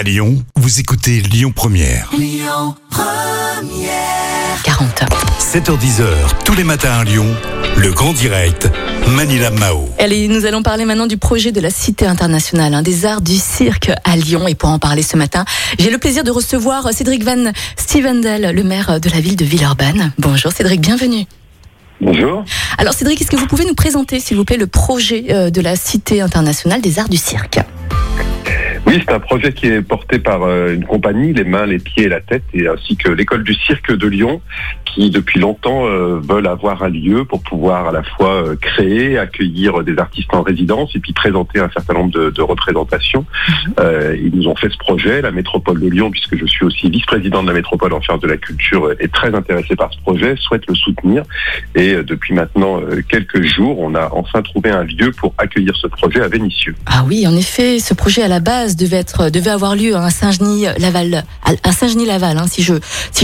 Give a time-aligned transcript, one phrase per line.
[0.00, 2.10] À Lyon, vous écoutez Lyon Première.
[4.64, 5.04] 40.
[5.38, 6.06] 7h10h,
[6.42, 7.26] tous les matins à Lyon,
[7.76, 8.70] le grand direct,
[9.08, 9.90] Manila Mao.
[9.98, 13.36] Allez, nous allons parler maintenant du projet de la Cité internationale hein, des arts du
[13.36, 14.48] cirque à Lyon.
[14.48, 15.44] Et pour en parler ce matin,
[15.78, 20.14] j'ai le plaisir de recevoir Cédric Van Stevendel, le maire de la ville de Villeurbanne.
[20.16, 21.26] Bonjour Cédric, bienvenue.
[22.00, 22.42] Bonjour.
[22.78, 25.60] Alors Cédric, est-ce que vous pouvez nous présenter, s'il vous plaît, le projet euh, de
[25.60, 27.60] la Cité internationale des arts du cirque?
[28.90, 32.06] Oui, c'est un projet qui est porté par euh, une compagnie, les mains, les pieds
[32.06, 34.40] et la tête, et ainsi que l'école du cirque de Lyon,
[34.84, 39.18] qui depuis longtemps euh, veulent avoir un lieu pour pouvoir à la fois euh, créer,
[39.18, 43.24] accueillir des artistes en résidence et puis présenter un certain nombre de, de représentations.
[43.78, 46.90] Euh, ils nous ont fait ce projet, la métropole de Lyon, puisque je suis aussi
[46.90, 50.34] vice-président de la métropole en charge de la culture, est très intéressée par ce projet,
[50.36, 51.22] souhaite le soutenir.
[51.74, 56.22] Et depuis maintenant quelques jours, on a enfin trouvé un lieu pour accueillir ce projet
[56.22, 56.74] à Vénissieux.
[56.86, 61.24] Ah oui, en effet, ce projet à la base devait avoir lieu à Saint-Genis-Laval,
[61.62, 62.74] à Saint-Genis-Laval, hein, si je,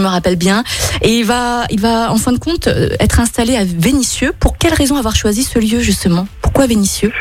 [0.00, 0.64] me rappelle bien.
[1.02, 4.32] Et il va, il va, en fin de compte, euh, être installé à Vénissieux.
[4.38, 6.26] Pour quelle raison avoir choisi ce lieu justement?
[6.42, 7.12] Pourquoi Vénissieux?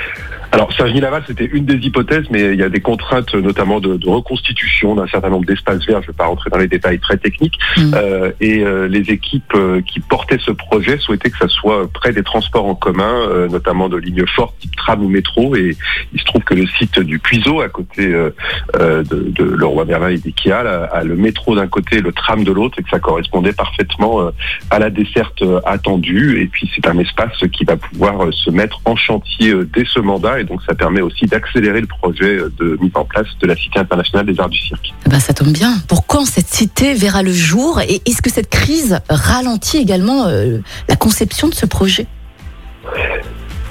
[0.51, 4.09] Alors, Saint-Genis-Laval, c'était une des hypothèses, mais il y a des contraintes, notamment de, de
[4.09, 6.01] reconstitution d'un certain nombre d'espaces verts.
[6.01, 7.59] Je ne vais pas rentrer dans les détails très techniques.
[7.75, 7.91] Mm.
[7.93, 12.13] Euh, et euh, les équipes euh, qui portaient ce projet souhaitaient que ça soit près
[12.13, 15.55] des transports en commun, euh, notamment de lignes fortes, type tram ou métro.
[15.55, 15.75] Et
[16.13, 18.31] il se trouve que le site du Puiseau, à côté euh,
[18.73, 22.43] de, de Leroy Merlin et d'Ikea, a, a le métro d'un côté et le tram
[22.43, 24.31] de l'autre, et que ça correspondait parfaitement
[24.69, 26.41] à la desserte attendue.
[26.41, 30.36] Et puis, c'est un espace qui va pouvoir se mettre en chantier dès ce mandat.
[30.39, 33.79] Et donc, ça permet aussi d'accélérer le projet de mise en place de la Cité
[33.79, 34.93] internationale des arts du cirque.
[35.05, 35.73] Eh ben, ça tombe bien.
[35.87, 40.59] Pour quand cette cité verra le jour Et est-ce que cette crise ralentit également euh,
[40.89, 42.07] la conception de ce projet?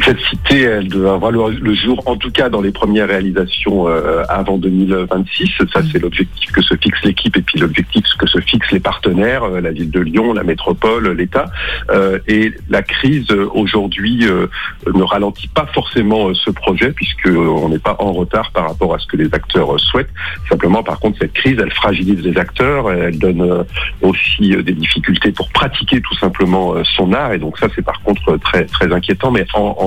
[0.05, 4.23] Cette cité, elle doit voir le, jour, en tout cas dans les premières réalisations euh,
[4.29, 5.51] avant 2026.
[5.73, 9.45] Ça, c'est l'objectif que se fixe l'équipe et puis l'objectif que se fixent les partenaires,
[9.45, 11.47] euh, la ville de Lyon, la métropole, l'État.
[11.91, 14.47] Euh, et la crise euh, aujourd'hui euh,
[14.93, 18.95] ne ralentit pas forcément euh, ce projet puisque on n'est pas en retard par rapport
[18.95, 20.13] à ce que les acteurs souhaitent.
[20.49, 23.65] Simplement, par contre, cette crise, elle fragilise les acteurs, elle donne
[24.03, 27.33] aussi des difficultés pour pratiquer tout simplement son art.
[27.33, 29.31] Et donc ça, c'est par contre très très inquiétant.
[29.31, 29.86] Mais en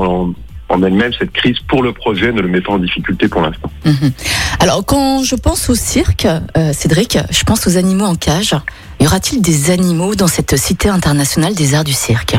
[0.70, 3.72] en elle-même, cette crise pour le projet ne le met pas en difficulté pour l'instant.
[3.86, 4.12] Mhm.
[4.60, 6.28] Alors, quand je pense au cirque,
[6.58, 8.56] euh, Cédric, je pense aux animaux en cage.
[9.00, 12.36] Y aura-t-il des animaux dans cette cité internationale des arts du cirque?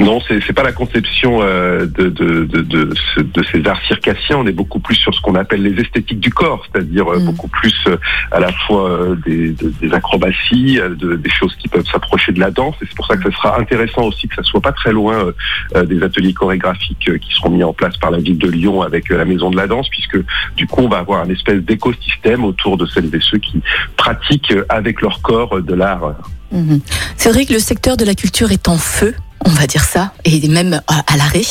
[0.00, 3.80] Non, c'est c'est pas la conception euh, de, de, de, de, ce- de ces arts
[3.86, 4.38] circassiens.
[4.38, 7.24] On est beaucoup plus sur ce qu'on appelle les esthétiques du corps, c'est-à-dire euh, Mm.
[7.26, 7.96] beaucoup plus euh,
[8.32, 12.50] à la fois des, de- des acrobaties, de- des choses qui peuvent s'approcher de la
[12.50, 12.74] danse.
[12.82, 15.32] Et c'est pour ça que ce sera intéressant aussi que ça soit pas très loin
[15.86, 19.24] des ateliers chorégraphiques qui seront mis en place par la ville de Lyon avec la
[19.26, 20.18] maison de la danse, puisque
[20.56, 23.60] du coup on va avoir un espèce d'écosystème autour de celles et ceux qui
[23.96, 26.14] pratiquent avec leur corps de l'art.
[27.16, 29.14] Cédric, le secteur de la culture est en feu,
[29.44, 31.46] on va dire ça, et même à, l'arrêt.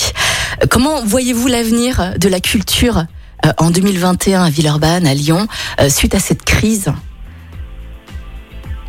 [0.69, 3.05] Comment voyez-vous l'avenir de la culture
[3.45, 5.47] euh, en 2021 à Villeurbanne, à Lyon,
[5.79, 6.91] euh, suite à cette crise?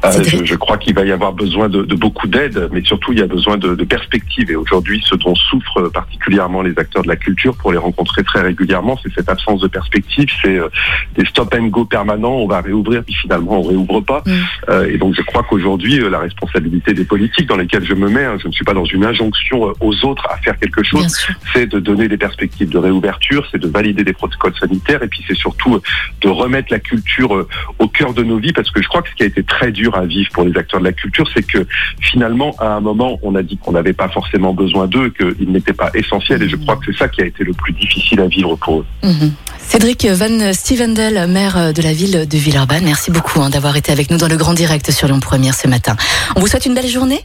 [0.04, 3.18] Je, je crois qu'il va y avoir besoin de, de beaucoup d'aide, mais surtout il
[3.18, 4.50] y a besoin de, de perspectives.
[4.50, 8.40] Et aujourd'hui, ce dont souffrent particulièrement les acteurs de la culture, pour les rencontrer très
[8.40, 10.68] régulièrement, c'est cette absence de perspective, c'est euh,
[11.16, 12.36] des stop and go permanents.
[12.36, 14.22] On va réouvrir, puis finalement on réouvre pas.
[14.26, 14.30] Mm.
[14.68, 18.08] Euh, et donc je crois qu'aujourd'hui, euh, la responsabilité des politiques dans lesquelles je me
[18.08, 20.82] mets, hein, je ne suis pas dans une injonction euh, aux autres à faire quelque
[20.82, 21.06] chose,
[21.52, 25.22] c'est de donner des perspectives de réouverture, c'est de valider des protocoles sanitaires, et puis
[25.26, 25.82] c'est surtout euh,
[26.22, 27.46] de remettre la culture
[27.78, 29.72] au cœur de nos vies, parce que je crois que ce qui a été très
[29.72, 31.66] dur à vivre pour les acteurs de la culture, c'est que
[32.00, 35.72] finalement, à un moment, on a dit qu'on n'avait pas forcément besoin d'eux, qu'ils n'étaient
[35.72, 38.26] pas essentiels, et je crois que c'est ça qui a été le plus difficile à
[38.26, 38.86] vivre pour eux.
[39.02, 39.32] Mhm.
[39.58, 44.10] Cédric Van Stevendel, maire de la ville de Villeurbanne, merci beaucoup hein, d'avoir été avec
[44.10, 45.96] nous dans le grand direct sur Lyon Première ce matin.
[46.34, 47.20] On vous souhaite une belle journée.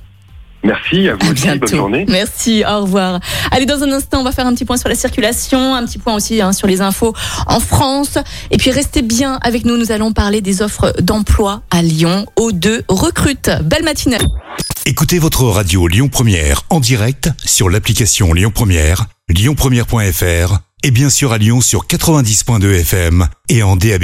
[0.66, 2.06] Merci, à vous À aussi, bonne journée.
[2.10, 3.20] Merci, au revoir.
[3.52, 6.00] Allez, dans un instant, on va faire un petit point sur la circulation, un petit
[6.00, 7.14] point aussi hein, sur les infos
[7.48, 8.18] en France.
[8.52, 9.78] Et puis, restez bien avec nous.
[9.78, 12.26] Nous allons parler des offres d'emploi à Lyon.
[12.38, 13.52] O2 recrute.
[13.64, 14.18] Belle matinée.
[14.88, 21.32] Écoutez votre radio Lyon Première en direct sur l'application Lyon Première, lyonpremière.fr et bien sûr
[21.32, 24.04] à Lyon sur 90.2 FM et en DAB+.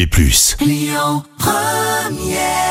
[0.59, 2.70] Lyon Première